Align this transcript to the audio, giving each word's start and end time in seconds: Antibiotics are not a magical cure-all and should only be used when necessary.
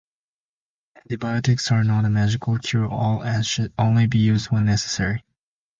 Antibiotics 0.97 1.71
are 1.71 1.83
not 1.83 2.05
a 2.05 2.09
magical 2.09 2.57
cure-all 2.57 3.21
and 3.21 3.45
should 3.45 3.71
only 3.77 4.07
be 4.07 4.17
used 4.17 4.49
when 4.49 4.65
necessary. 4.65 5.23